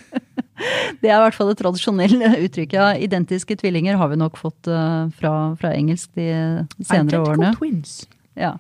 Det 1.03 1.11
er 1.11 1.19
i 1.19 1.21
hvert 1.21 1.37
fall 1.37 1.51
det 1.51 1.59
tradisjonelle 1.61 2.31
uttrykket. 2.47 2.79
Ja, 2.79 2.87
identiske 2.97 3.59
tvillinger 3.61 3.99
har 4.01 4.09
vi 4.09 4.17
nok 4.17 4.39
fått 4.41 4.71
uh, 4.73 5.05
fra, 5.13 5.33
fra, 5.61 5.73
engelsk 5.77 6.15
de 6.17 6.31
senere 6.81 7.21
årene. 7.21 7.51
twins. 7.59 8.07
Ja. 8.41 8.55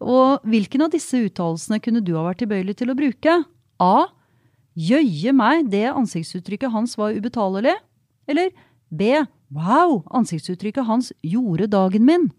Og 0.00 0.46
hvilken 0.48 0.86
av 0.86 0.92
disse 0.94 1.18
uttalelsene 1.26 1.80
kunne 1.84 2.02
du 2.04 2.14
ha 2.16 2.24
vært 2.30 2.40
tilbøyelig 2.42 2.78
til 2.80 2.92
å 2.92 2.96
bruke? 2.98 3.36
A. 3.80 3.94
Jøye 4.80 5.32
meg, 5.36 5.68
det 5.72 5.86
ansiktsuttrykket 5.92 6.72
hans 6.72 6.96
var 6.98 7.16
ubetalelig. 7.16 7.76
Eller 8.30 8.52
B. 8.88 9.12
Wow, 9.52 10.00
ansiktsuttrykket 10.16 10.86
hans 10.88 11.10
gjorde 11.26 11.68
dagen 11.72 12.06
min. 12.06 12.30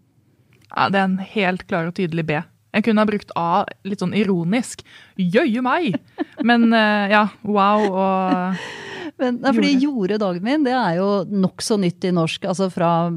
Ja, 0.72 0.88
Det 0.88 0.98
er 0.98 1.04
en 1.04 1.18
helt 1.18 1.66
klar 1.68 1.86
og 1.90 1.94
tydelig 1.94 2.26
B. 2.26 2.40
Jeg 2.72 2.86
kunne 2.86 3.04
ha 3.04 3.08
brukt 3.08 3.32
A 3.36 3.64
litt 3.84 4.00
sånn 4.00 4.14
ironisk. 4.16 4.80
Jøye 5.20 5.60
meg! 5.62 5.98
Men 6.42 6.72
eh, 6.72 7.12
ja, 7.12 7.26
wow 7.44 7.84
og 7.92 8.62
Men, 9.18 9.36
nei, 9.42 9.52
fordi 9.54 9.72
gjorde 9.82 10.18
dagen 10.18 10.42
min, 10.42 10.64
det 10.64 10.72
er 10.72 10.96
jo 10.96 11.24
nokså 11.28 11.76
nytt 11.78 12.04
i 12.04 12.10
norsk. 12.10 12.44
Altså 12.48 12.70
fra 12.72 13.10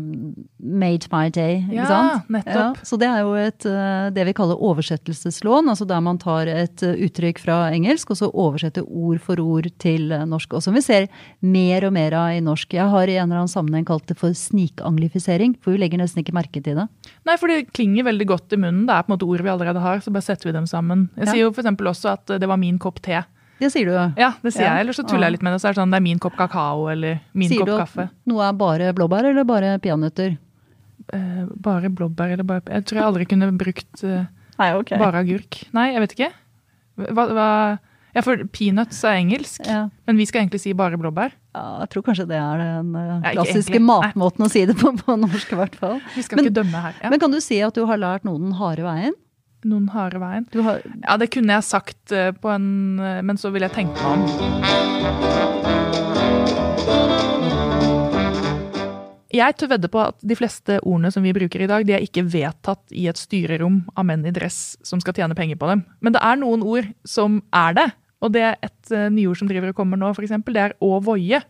made 0.60 1.08
my 1.12 1.30
day, 1.30 1.62
ikke 1.66 1.74
Ja, 1.74 1.86
sant? 1.88 2.30
nettopp. 2.30 2.78
så 2.86 2.98
det 3.00 3.08
er 3.08 3.20
jo 3.24 3.34
et, 3.36 3.66
eh, 3.66 4.10
det 4.12 4.26
vi 4.28 4.34
kaller 4.34 4.56
oversettelseslån. 4.62 5.70
Altså 5.72 5.88
der 5.88 6.02
man 6.02 6.18
tar 6.22 6.48
et 6.48 6.84
eh, 6.84 6.96
uttrykk 7.08 7.40
fra 7.40 7.72
engelsk, 7.72 8.12
og 8.12 8.18
så 8.18 8.30
oversetter 8.34 8.84
ord 8.86 9.20
for 9.20 9.40
ord 9.42 9.68
til 9.80 10.12
eh, 10.12 10.26
norsk. 10.26 10.54
Og 10.54 10.62
som 10.64 10.74
vi 10.74 10.82
ser 10.82 11.08
mer 11.42 11.86
og 11.86 11.94
mer 11.94 12.14
av 12.14 12.30
i 12.36 12.42
norsk. 12.42 12.74
Jeg 12.74 12.90
har 12.90 13.08
i 13.08 13.16
en 13.18 13.30
eller 13.30 13.44
annen 13.44 13.52
sammenheng 13.56 13.86
kalt 13.86 14.06
det 14.08 14.18
for 14.18 14.30
snikanglifisering, 14.36 15.56
for 15.62 15.72
vi 15.76 15.82
legger 15.82 15.98
nesten 16.02 16.22
ikke 16.24 16.36
merke 16.36 16.62
til 16.64 16.76
det. 16.76 16.88
Nei, 17.26 17.38
for 17.42 17.48
det 17.52 17.72
klinger 17.74 18.06
veldig 18.08 18.28
godt 18.30 18.54
i 18.54 18.58
munnen. 18.62 18.86
Det 18.86 18.94
er 18.96 19.04
på 19.06 19.12
en 19.12 19.18
måte 19.18 19.28
ord 19.30 19.42
vi 19.46 19.50
allerede 19.54 19.82
har, 19.84 20.00
så 20.06 20.12
bare 20.14 20.26
setter 20.28 20.50
vi 20.52 20.56
dem 20.58 20.66
sammen. 20.70 21.10
Jeg 21.18 21.26
Ja. 21.28 21.32
sier 21.34 21.42
jo 21.46 21.52
eksempel 21.52 21.88
også 21.90 22.12
at 22.14 22.26
det 22.40 22.48
var 22.48 22.58
min 22.58 22.78
kopp 22.80 23.02
te. 23.02 23.24
Det 23.60 23.72
sier 23.72 23.86
du. 23.88 23.94
Ja, 24.20 24.34
det 24.44 24.52
sier 24.54 24.66
Ja. 24.66 24.74
jeg. 24.76 24.82
Eller 24.86 24.94
så 24.94 25.04
tuller 25.08 25.28
jeg 25.30 25.32
litt 25.38 25.44
med 25.44 25.54
det. 25.54 25.62
Så 25.62 25.70
er 25.70 25.74
det 25.74 25.80
sånn 25.82 25.92
det 25.92 25.98
er 25.98 26.04
min 26.04 26.20
kopp 26.20 26.36
kakao 26.36 26.90
eller 26.92 27.22
min 27.34 27.48
Sier 27.50 27.60
kopp 27.66 27.94
du 27.96 28.02
at 28.04 28.10
noe 28.28 28.42
er 28.50 28.54
bare 28.54 28.94
blåbær 28.94 29.30
eller 29.32 29.44
bare 29.48 29.78
peanøtter? 29.80 30.38
Eh, 31.14 31.46
bare 31.62 31.90
blåbær 31.90 32.32
eller 32.34 32.44
bare 32.44 32.62
Jeg 32.68 32.86
tror 32.86 32.98
jeg 33.00 33.06
aldri 33.06 33.26
kunne 33.30 33.52
brukt 33.58 34.04
eh, 34.04 34.26
Nei, 34.60 34.72
okay. 34.74 34.98
bare 34.98 35.22
agurk. 35.24 35.64
Nei, 35.76 35.92
jeg 35.94 36.02
vet 36.02 36.16
ikke. 36.18 36.32
Hva, 37.12 37.28
hva 37.32 37.50
Ja, 38.16 38.22
for 38.24 38.38
peanuts 38.48 39.04
er 39.04 39.18
engelsk, 39.20 39.66
Ja. 39.68 39.90
men 40.08 40.16
vi 40.16 40.24
skal 40.26 40.42
egentlig 40.46 40.62
si 40.62 40.72
bare 40.72 40.96
blåbær. 40.98 41.34
Ja, 41.54 41.80
jeg 41.82 41.90
tror 41.92 42.04
kanskje 42.04 42.28
det 42.30 42.38
er 42.40 42.58
den 42.58 42.94
Ja, 42.96 43.32
klassiske 43.36 43.80
matmåten 43.84 44.40
Nei. 44.40 44.48
å 44.48 44.52
si 44.52 44.66
det 44.66 44.78
på 44.78 44.94
på 44.96 45.18
norsk, 45.20 45.52
i 45.52 45.56
hvert 45.60 45.76
fall. 45.76 46.00
Vi 46.16 46.22
skal 46.24 46.38
Men- 46.38 46.46
ikke 46.46 46.54
dømme 46.64 46.82
her. 46.82 46.94
Ja. 47.04 47.10
Men 47.10 47.20
kan 47.20 47.32
du 47.32 47.42
si 47.42 47.60
at 47.62 47.74
du 47.74 47.86
har 47.86 47.98
lært 47.98 48.24
noen 48.24 48.42
den 48.42 48.52
harde 48.54 48.84
veien? 48.88 49.14
Noen 49.66 49.88
harde 49.96 50.20
veien. 50.22 50.46
Du 50.54 50.62
har, 50.66 50.84
Ja, 51.02 51.18
det 51.18 51.32
kunne 51.34 51.58
jeg 51.58 51.66
sagt 51.66 52.14
eh, 52.14 52.32
på 52.32 52.52
en 52.54 53.00
eh, 53.02 53.22
Men 53.26 53.40
så 53.42 53.50
vil 53.54 53.66
jeg 53.66 53.74
tenke 53.74 53.98
meg 53.98 54.30
om. 54.30 55.36
Jeg 59.36 59.56
tør 59.60 59.74
vedde 59.74 59.90
på 59.92 60.00
at 60.00 60.22
de 60.24 60.36
fleste 60.38 60.78
ordene 60.86 61.10
som 61.12 61.26
vi 61.26 61.34
bruker 61.36 61.66
i 61.66 61.68
dag, 61.68 61.84
de 61.84 61.96
er 61.98 62.06
ikke 62.06 62.24
vedtatt 62.32 62.94
i 62.96 63.08
et 63.12 63.20
styrerom 63.20 63.82
av 63.98 64.08
menn 64.08 64.24
i 64.24 64.32
dress 64.36 64.78
som 64.86 65.02
skal 65.04 65.18
tjene 65.18 65.36
penger 65.36 65.60
på 65.60 65.68
dem. 65.74 65.82
Men 66.00 66.16
det 66.16 66.22
er 66.24 66.40
noen 66.40 66.64
ord 66.64 66.88
som 67.08 67.42
er 67.52 67.76
det. 67.76 67.90
Og 68.24 68.32
det 68.32 68.46
er 68.48 68.56
et 68.64 68.94
eh, 68.96 69.10
nyord 69.12 69.42
som 69.42 69.50
driver 69.50 69.74
og 69.74 69.82
kommer 69.82 70.00
nå, 70.00 70.14
f.eks. 70.16 70.38
Det 70.48 70.62
er 70.70 70.78
å 70.84 71.02
voie. 71.04 71.42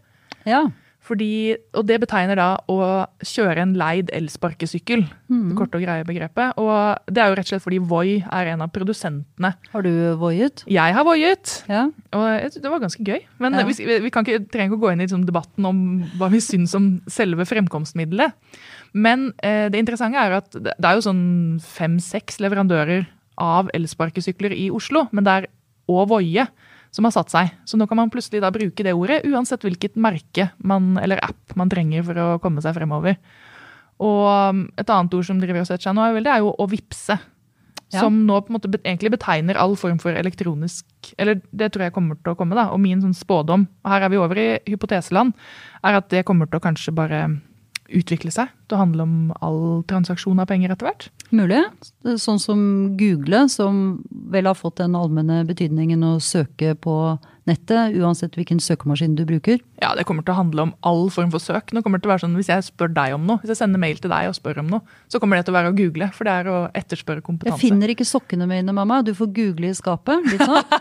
ja. 0.47 0.63
Fordi, 1.05 1.53
og 1.77 1.85
det 1.85 1.99
betegner 2.01 2.39
da 2.39 2.47
å 2.71 2.77
kjøre 3.21 3.61
en 3.61 3.75
leid 3.77 4.09
elsparkesykkel. 4.15 5.03
Mm. 5.29 5.43
Det 5.51 5.57
korte 5.59 5.77
og 5.77 5.83
greie 5.85 6.05
begrepet. 6.07 6.57
Og 6.61 7.11
det 7.13 7.21
er 7.21 7.29
jo 7.29 7.37
rett 7.37 7.45
og 7.45 7.51
slett 7.53 7.65
fordi 7.65 7.79
Voi 7.85 8.15
er 8.23 8.49
en 8.55 8.63
av 8.65 8.71
produsentene. 8.73 9.51
Har 9.73 9.85
du 9.85 9.91
voiet? 10.21 10.63
Jeg 10.65 10.95
har 10.97 11.05
voiet, 11.05 11.63
Ja. 11.69 11.85
og 12.11 12.57
det 12.57 12.71
var 12.71 12.81
ganske 12.81 13.03
gøy. 13.05 13.21
Men 13.39 13.53
Ja. 13.53 13.63
vi, 13.63 13.99
vi 13.99 14.09
kan 14.09 14.25
ikke, 14.25 14.49
trenger 14.49 14.73
ikke 14.73 14.81
å 14.81 14.85
gå 14.87 14.93
inn 14.93 15.01
i 15.01 15.05
liksom, 15.05 15.25
debatten 15.25 15.65
om 15.65 16.03
hva 16.17 16.31
vi 16.31 16.41
syns 16.41 16.73
om 16.75 17.01
selve 17.07 17.45
fremkomstmiddelet. 17.45 18.33
Men 18.93 19.33
eh, 19.43 19.69
det 19.69 19.77
interessante 19.77 20.17
er 20.17 20.39
at 20.39 20.49
det, 20.51 20.73
er 20.81 20.95
jo 20.95 21.05
sånn 21.05 21.59
fem-seks 21.61 22.39
leverandører 22.39 23.05
av 23.37 23.69
elsparkesykler 23.75 24.55
i 24.55 24.71
Oslo. 24.71 25.07
Men 25.11 25.23
det 25.23 25.31
er 25.33 25.47
og 25.87 26.07
Voie 26.09 26.47
som 26.95 27.07
har 27.07 27.11
satt 27.11 27.33
seg. 27.33 27.51
Så 27.67 27.77
nå 27.79 27.87
kan 27.89 27.99
man 27.99 28.11
plutselig 28.13 28.39
da 28.43 28.53
bruke 28.55 28.85
det 28.85 28.95
ordet, 28.95 29.23
uansett 29.27 29.65
hvilket 29.67 29.97
merke 29.99 30.49
man, 30.63 30.95
eller 31.01 31.19
app 31.25 31.55
man 31.59 31.71
trenger 31.71 32.05
for 32.07 32.21
å 32.21 32.27
komme 32.43 32.63
seg 32.63 32.77
fremover. 32.77 33.17
Og 34.03 34.27
um, 34.27 34.65
et 34.79 34.91
annet 34.91 35.15
ord 35.15 35.27
som 35.27 35.39
driver 35.39 35.63
og 35.63 35.69
setter 35.69 35.89
seg 35.89 35.95
nå, 35.95 36.03
er, 36.03 36.15
vel, 36.15 36.27
det 36.27 36.33
er 36.33 36.43
jo 36.43 36.53
å 36.55 36.67
vippse. 36.71 37.17
Ja. 37.93 38.01
Som 38.01 38.23
nå 38.27 38.39
på 38.41 38.49
en 38.49 38.57
måte 38.57 38.71
egentlig 38.79 39.11
betegner 39.13 39.59
all 39.61 39.75
form 39.77 39.99
for 40.01 40.17
elektronisk 40.17 41.11
Eller 41.21 41.37
det 41.53 41.67
tror 41.71 41.83
jeg 41.85 41.93
kommer 41.93 42.17
til 42.17 42.33
å 42.33 42.37
komme, 42.39 42.57
da. 42.57 42.71
Og 42.73 42.81
min 42.81 43.03
sånn 43.03 43.13
spådom, 43.15 43.67
og 43.85 43.91
her 43.91 44.07
er 44.07 44.11
vi 44.11 44.19
over 44.19 44.41
i 44.41 44.47
hypoteseland, 44.65 45.35
er 45.85 45.99
at 45.99 46.09
det 46.11 46.23
kommer 46.27 46.49
til 46.49 46.59
å 46.59 46.63
kanskje 46.63 46.95
bare 46.95 47.21
utvikle 47.89 48.31
seg 48.33 48.49
til 48.65 48.77
å 48.77 48.81
handle 48.81 49.05
om 49.05 49.15
all 49.45 49.83
transaksjon 49.89 50.39
av 50.41 50.47
penger 50.49 50.73
etter 50.73 50.87
hvert. 50.87 51.07
Mulig. 51.35 51.61
Sånn 52.21 52.41
som 52.41 52.59
Google, 52.97 53.45
som 53.51 54.01
vel 54.33 54.49
har 54.49 54.57
fått 54.57 54.79
den 54.81 54.97
allmenne 54.97 55.43
betydningen 55.47 56.03
å 56.05 56.17
søke 56.23 56.73
på 56.81 56.95
nettet, 57.45 57.93
uansett 58.01 58.33
hvilken 58.37 58.57
søkemaskin 58.63 59.13
du 59.17 59.21
bruker. 59.29 59.59
Ja, 59.81 59.91
det 59.97 60.07
kommer 60.09 60.25
til 60.25 60.33
å 60.33 60.39
handle 60.39 60.65
om 60.65 60.73
all 60.87 61.11
form 61.13 61.29
for 61.33 61.43
søk. 61.43 61.73
Nå 61.75 61.83
kommer 61.85 62.01
det 62.01 62.05
til 62.05 62.09
å 62.09 62.15
være 62.15 62.25
sånn, 62.25 62.37
Hvis 62.39 62.49
jeg 62.49 62.65
spør 62.65 62.93
deg 62.95 63.13
om 63.17 63.27
noe, 63.29 63.37
hvis 63.43 63.53
jeg 63.53 63.61
sender 63.61 63.81
mail 63.81 64.01
til 64.01 64.09
deg 64.13 64.31
og 64.31 64.37
spør 64.37 64.63
om 64.63 64.71
noe, 64.73 64.95
så 65.11 65.21
kommer 65.21 65.37
det 65.37 65.45
til 65.45 65.53
å 65.53 65.59
være 65.59 65.73
å 65.73 65.77
google, 65.77 66.09
for 66.15 66.25
det 66.25 66.33
er 66.41 66.49
å 66.49 66.57
etterspørre 66.73 67.21
kompetanse. 67.25 67.59
Jeg 67.61 67.69
finner 67.69 67.93
ikke 67.93 68.07
sokkene 68.09 68.49
mine, 68.49 68.73
mamma. 68.73 69.03
Du 69.05 69.13
får 69.17 69.29
google 69.35 69.69
i 69.69 69.77
skapet. 69.77 70.25
Litt 70.31 70.41
sånn. 70.41 70.63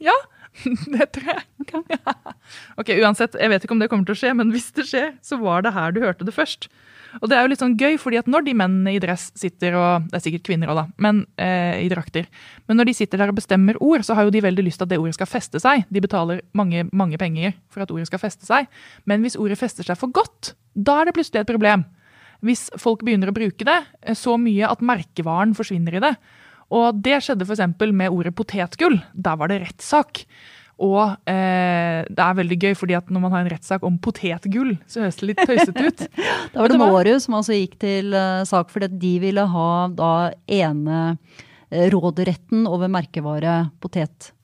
Ja, 0.00 0.14
det 0.94 1.08
tror 1.14 1.32
jeg. 1.32 1.44
ok, 2.80 2.94
uansett, 3.00 3.36
jeg 3.38 3.52
vet 3.52 3.64
ikke 3.64 3.76
om 3.76 3.82
det 3.82 3.90
kommer 3.90 4.08
til 4.08 4.16
å 4.16 4.20
skje, 4.22 4.32
men 4.36 4.52
hvis 4.54 4.70
det 4.76 4.86
skjer, 4.90 5.12
så 5.24 5.38
var 5.40 5.64
det 5.66 5.74
her 5.76 5.94
du 5.94 6.02
hørte 6.02 6.26
det 6.26 6.34
først. 6.36 6.68
Og 7.18 7.30
det 7.30 7.36
er 7.36 7.42
jo 7.42 7.50
litt 7.50 7.62
sånn 7.62 7.76
gøy, 7.78 7.96
fordi 7.98 8.20
at 8.20 8.28
når 8.30 8.44
de 8.46 8.54
mennene 8.54 8.92
i 8.94 9.00
dress 9.02 9.30
sitter 9.38 9.74
og 9.78 10.06
Det 10.10 10.18
er 10.18 10.22
sikkert 10.22 10.44
kvinner 10.46 10.70
òg, 10.70 10.78
da, 10.78 10.84
men 11.02 11.24
eh, 11.42 11.82
i 11.82 11.88
drakter. 11.90 12.28
Men 12.70 12.78
når 12.78 12.90
de 12.90 12.96
sitter 13.00 13.20
der 13.20 13.32
og 13.32 13.38
bestemmer 13.40 13.78
ord, 13.82 14.04
så 14.06 14.14
har 14.14 14.26
jo 14.26 14.34
de 14.34 14.44
veldig 14.44 14.64
lyst 14.66 14.80
til 14.80 14.86
at 14.86 14.92
det 14.92 15.00
ordet 15.02 15.16
skal 15.18 15.30
feste 15.30 15.62
seg. 15.62 15.86
De 15.90 16.02
betaler 16.02 16.44
mange, 16.56 16.86
mange 16.94 17.18
penger 17.20 17.56
for 17.72 17.82
at 17.82 17.90
ordet 17.90 18.06
skal 18.10 18.22
feste 18.22 18.46
seg. 18.46 18.68
Men 19.10 19.24
hvis 19.26 19.38
ordet 19.40 19.58
fester 19.58 19.86
seg 19.86 19.98
for 19.98 20.12
godt, 20.14 20.54
da 20.78 21.00
er 21.00 21.10
det 21.10 21.16
plutselig 21.18 21.42
et 21.42 21.50
problem. 21.50 21.84
Hvis 22.46 22.68
folk 22.80 23.02
begynner 23.04 23.32
å 23.32 23.36
bruke 23.36 23.66
det 23.66 23.80
eh, 24.02 24.16
så 24.16 24.36
mye 24.40 24.70
at 24.70 24.84
merkevaren 24.84 25.56
forsvinner 25.58 25.98
i 25.98 26.04
det. 26.06 26.14
Og 26.70 27.02
det 27.02 27.18
skjedde 27.24 27.46
f.eks. 27.46 27.66
med 27.90 28.08
ordet 28.14 28.34
potetgull. 28.36 29.00
Der 29.12 29.38
var 29.38 29.50
det 29.50 29.60
rettssak. 29.64 30.24
Og 30.80 31.12
eh, 31.28 32.00
det 32.08 32.24
er 32.24 32.38
veldig 32.38 32.56
gøy, 32.56 32.74
fordi 32.78 32.96
at 32.96 33.10
når 33.12 33.24
man 33.26 33.34
har 33.34 33.44
en 33.44 33.52
rettssak 33.52 33.84
om 33.84 33.98
potetgull, 34.00 34.72
så 34.88 35.04
høres 35.04 35.20
det 35.20 35.28
litt 35.28 35.42
tøysete 35.44 35.84
ut. 35.84 36.04
da 36.54 36.62
var 36.62 36.72
det 36.72 36.80
Mårud 36.80 37.20
som 37.20 37.36
altså 37.36 37.58
gikk 37.58 37.76
til 37.82 38.16
uh, 38.16 38.46
sak 38.48 38.72
fordi 38.72 38.88
at 38.88 38.98
de 39.02 39.14
ville 39.20 39.44
ha 39.52 39.70
da 39.92 40.12
ene 40.48 41.02
uh, 41.12 41.86
råderetten 41.92 42.64
over 42.70 42.92
merkevare 42.92 43.62
potetgull. 43.82 44.36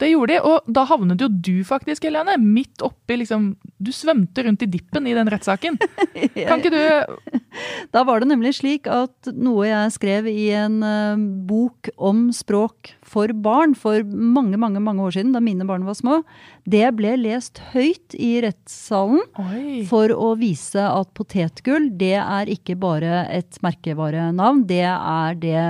Det 0.00 0.08
gjorde 0.08 0.32
de, 0.32 0.40
og 0.44 0.68
da 0.72 0.84
havnet 0.88 1.20
jo 1.20 1.28
du 1.28 1.60
faktisk, 1.64 2.06
Helene, 2.08 2.38
midt 2.40 2.80
oppi 2.84 3.18
liksom 3.20 3.50
Du 3.76 3.90
svømte 3.92 4.44
rundt 4.46 4.64
i 4.64 4.68
dippen 4.70 5.06
i 5.08 5.14
den 5.16 5.28
rettssaken. 5.32 5.76
Kan 6.48 6.62
ikke 6.62 6.72
du 6.72 7.30
Da 7.92 8.04
var 8.08 8.20
det 8.20 8.30
nemlig 8.30 8.54
slik 8.58 8.88
at 8.88 9.30
noe 9.36 9.68
jeg 9.68 9.92
skrev 9.94 10.28
i 10.28 10.48
en 10.56 10.80
eh, 10.84 11.20
bok 11.48 11.90
om 11.96 12.26
språk 12.36 12.92
for 13.06 13.32
barn 13.32 13.76
for 13.78 14.04
mange, 14.04 14.58
mange 14.60 14.80
mange 14.82 15.04
år 15.04 15.16
siden, 15.16 15.32
da 15.36 15.40
mine 15.44 15.64
barn 15.68 15.86
var 15.86 15.96
små, 15.96 16.18
det 16.68 16.88
ble 16.98 17.14
lest 17.20 17.60
høyt 17.72 18.16
i 18.18 18.34
rettssalen 18.44 19.22
Oi. 19.40 19.84
for 19.88 20.12
å 20.12 20.34
vise 20.40 20.82
at 20.82 21.12
potetgull, 21.16 21.88
det 21.96 22.16
er 22.20 22.50
ikke 22.52 22.76
bare 22.80 23.24
et 23.32 23.60
merkevarenavn, 23.64 24.66
det 24.68 24.84
er 24.88 25.40
det 25.40 25.62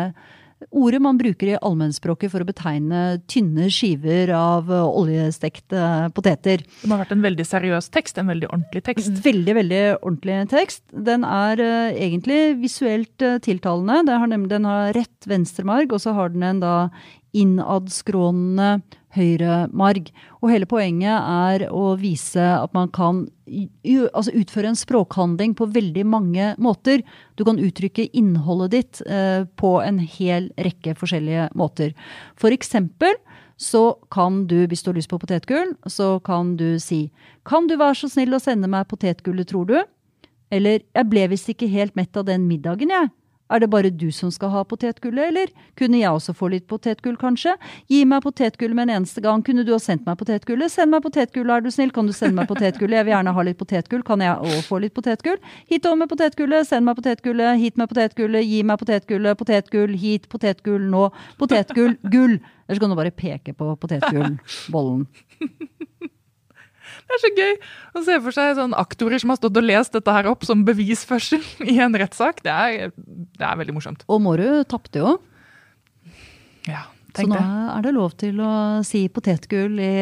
ordet 0.70 1.00
man 1.02 1.18
bruker 1.18 1.50
i 1.50 1.58
allmennspråket 1.58 2.32
for 2.32 2.42
å 2.42 2.48
betegne 2.48 3.02
tynne 3.28 3.68
skiver 3.72 4.32
av 4.36 4.70
eh, 4.72 4.86
oljestekte 5.00 5.82
poteter. 6.16 6.64
Det 6.64 6.88
må 6.88 6.96
ha 6.96 7.02
vært 7.04 7.12
en 7.16 7.24
veldig 7.24 7.46
seriøs 7.46 7.90
tekst, 7.94 8.20
en 8.20 8.30
veldig 8.32 8.48
ordentlig 8.48 8.82
tekst. 8.86 9.12
Veldig, 9.24 9.56
veldig 9.60 9.82
ordentlig 9.98 10.38
tekst. 10.52 10.82
Den 10.92 11.26
er 11.28 11.60
uh, 11.60 11.92
egentlig 11.92 12.40
visuelt 12.62 13.24
uh, 13.24 13.36
tiltalende. 13.44 14.00
Den 14.08 14.22
har, 14.22 14.32
nemlig, 14.32 14.50
den 14.54 14.68
har 14.68 14.96
rett 14.96 15.28
venstremarg, 15.28 15.92
og 15.92 16.02
så 16.02 16.16
har 16.16 16.32
den 16.32 16.46
en 16.46 16.64
da 16.64 16.74
innadskrånende 17.36 18.80
høyremarg. 19.16 20.10
Og 20.42 20.52
hele 20.52 20.68
poenget 20.68 21.16
er 21.16 21.66
å 21.72 21.94
vise 22.00 22.42
at 22.42 22.74
man 22.76 22.90
kan 22.94 23.24
altså 23.46 24.34
utføre 24.36 24.72
en 24.72 24.78
språkhandling 24.78 25.54
på 25.58 25.68
veldig 25.72 26.04
mange 26.08 26.52
måter. 26.62 27.04
Du 27.38 27.44
kan 27.46 27.60
uttrykke 27.62 28.08
innholdet 28.16 28.74
ditt 28.74 29.02
eh, 29.06 29.46
på 29.58 29.76
en 29.82 30.00
hel 30.02 30.50
rekke 30.60 30.96
forskjellige 30.98 31.50
måter. 31.58 31.94
For 32.38 32.54
eksempel 32.54 33.16
så 33.56 33.94
kan 34.12 34.44
du, 34.50 34.66
hvis 34.68 34.82
du 34.84 34.90
har 34.90 34.98
lyst 34.98 35.10
på 35.12 35.20
potetgull, 35.20 35.72
så 35.88 36.18
kan 36.20 36.56
du 36.60 36.76
si 36.82 37.06
Kan 37.46 37.68
du 37.70 37.76
være 37.78 37.96
så 37.96 38.10
snill 38.12 38.36
å 38.36 38.42
sende 38.42 38.68
meg 38.68 38.88
potetgullet, 38.90 39.48
tror 39.48 39.64
du? 39.70 39.78
Eller 40.50 40.82
Jeg 40.94 41.08
ble 41.08 41.28
visst 41.32 41.48
ikke 41.48 41.70
helt 41.70 41.96
mett 41.96 42.16
av 42.16 42.26
den 42.28 42.44
middagen, 42.48 42.92
jeg. 42.92 43.08
Er 43.46 43.62
det 43.62 43.68
bare 43.70 43.92
du 43.94 44.08
som 44.10 44.30
skal 44.34 44.50
ha 44.50 44.64
potetgullet, 44.66 45.28
eller 45.30 45.50
kunne 45.78 46.00
jeg 46.00 46.10
også 46.10 46.34
få 46.34 46.48
litt 46.50 46.66
potetgull, 46.66 47.14
kanskje? 47.20 47.52
Gi 47.92 48.00
meg 48.08 48.24
potetgullet 48.24 48.74
med 48.74 48.88
en 48.88 48.96
eneste 48.98 49.22
gang. 49.22 49.44
Kunne 49.46 49.62
du 49.66 49.70
ha 49.70 49.78
sendt 49.82 50.06
meg 50.08 50.18
potetgullet? 50.18 50.72
Send 50.72 50.90
meg 50.90 51.04
potetgullet, 51.04 51.52
er 51.54 51.62
du 51.62 51.70
snill. 51.70 51.92
Kan 51.94 52.10
du 52.10 52.14
sende 52.16 52.34
meg 52.40 52.50
potetgullet? 52.50 52.98
Jeg 52.98 53.06
vil 53.06 53.14
gjerne 53.14 53.36
ha 53.36 53.46
litt 53.46 53.60
potetgull. 53.60 54.02
Kan 54.06 54.24
jeg 54.24 54.34
òg 54.50 54.66
få 54.66 54.80
litt 54.82 54.96
potetgull? 54.96 55.38
Hit 55.70 55.86
over 55.86 56.02
med 56.02 56.10
potetgullet, 56.10 56.66
send 56.66 56.88
meg 56.88 56.98
potetgullet, 56.98 57.62
hit 57.62 57.78
med 57.78 57.92
potetgullet, 57.92 58.50
gi 58.50 58.64
meg 58.66 58.82
potetgullet, 58.82 59.38
potetgull, 59.38 59.94
hit, 59.94 60.26
potetgull 60.32 60.90
nå, 60.90 61.06
potetgull, 61.38 61.94
gull. 62.10 62.40
Eller 62.66 62.80
så 62.80 62.82
kan 62.82 62.90
du 62.90 62.98
bare 62.98 63.14
peke 63.14 63.54
på 63.54 63.70
potetgullbollen. 63.78 65.06
Det 67.04 67.16
er 67.16 67.22
så 67.22 67.30
gøy 67.36 67.54
å 67.98 68.02
se 68.06 68.18
for 68.24 68.36
seg 68.36 68.56
sånn 68.58 68.74
aktorer 68.78 69.22
som 69.22 69.32
har 69.32 69.40
stått 69.40 69.60
og 69.60 69.66
lest 69.66 69.94
dette 69.96 70.16
her 70.16 70.28
opp 70.30 70.46
som 70.48 70.64
bevisførsel 70.66 71.44
i 71.72 71.78
en 71.84 71.96
rettssak. 71.96 72.42
Det, 72.46 72.56
det, 72.96 73.44
er 73.44 73.62
veldig 73.62 73.76
morsomt. 73.76 74.04
Og 74.08 74.22
Mårud 74.24 74.66
tapte 74.70 75.02
jo. 75.04 75.16
Ja, 76.66 76.88
så 77.14 77.28
nå 77.30 77.38
er 77.38 77.84
det 77.84 77.94
lov 77.94 78.16
til 78.18 78.40
å 78.42 78.52
si 78.86 79.06
potetgull 79.12 79.78
i, 79.80 79.94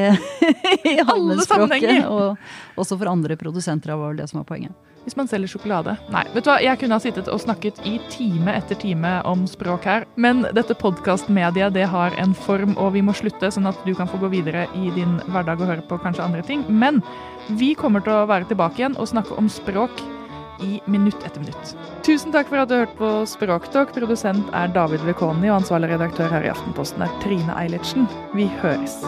i 0.94 0.96
alle 1.04 1.44
sammenhenger. 1.44 2.08
Og 2.08 2.80
også 2.80 2.98
for 2.98 3.12
andre 3.12 3.36
produsenter, 3.40 3.94
var 4.00 4.16
det 4.18 4.30
som 4.30 4.40
var 4.40 4.48
poenget. 4.48 4.74
Hvis 5.04 5.16
man 5.18 5.28
selger 5.28 5.52
sjokolade. 5.52 5.96
Nei, 6.12 6.24
vet 6.32 6.46
du 6.46 6.50
hva, 6.50 6.56
jeg 6.64 6.80
kunne 6.80 6.96
ha 6.96 7.02
sittet 7.02 7.28
og 7.28 7.42
snakket 7.42 7.80
i 7.84 7.98
time 8.12 8.54
etter 8.56 8.78
time 8.80 9.18
om 9.28 9.44
språk 9.50 9.84
her, 9.88 10.06
men 10.16 10.46
dette 10.56 10.76
podkastmediet 10.80 11.76
det 11.76 11.86
har 11.92 12.16
en 12.20 12.34
form, 12.34 12.72
og 12.80 12.94
vi 12.96 13.04
må 13.04 13.12
slutte, 13.16 13.52
sånn 13.52 13.68
at 13.68 13.78
du 13.84 13.92
kan 13.96 14.08
få 14.10 14.20
gå 14.22 14.32
videre 14.32 14.66
i 14.80 14.90
din 14.96 15.18
hverdag 15.28 15.60
og 15.60 15.70
høre 15.74 15.86
på 15.88 16.00
kanskje 16.00 16.24
andre 16.24 16.44
ting. 16.46 16.64
Men 16.68 17.02
vi 17.60 17.74
kommer 17.76 18.04
til 18.04 18.16
å 18.16 18.28
være 18.30 18.48
tilbake 18.48 18.80
igjen 18.80 18.96
og 18.96 19.10
snakke 19.12 19.36
om 19.36 19.50
språk 19.52 20.00
i 20.64 20.80
minutt 20.86 21.18
etter 21.26 21.42
minutt. 21.42 21.74
Tusen 22.06 22.32
takk 22.32 22.48
for 22.48 22.62
at 22.62 22.70
du 22.70 22.78
hørte 22.78 22.96
på 22.98 23.10
Språktalk. 23.28 23.92
Produsent 23.96 24.48
er 24.56 24.72
David 24.72 25.04
Vekoni, 25.08 25.50
og 25.50 25.60
ansvarlig 25.62 25.94
redaktør 25.94 26.32
her 26.32 26.46
i 26.46 26.52
Aftenposten 26.54 27.04
er 27.04 27.20
Trine 27.24 27.58
Eilertsen. 27.58 28.08
Vi 28.38 28.48
høres. 28.62 29.00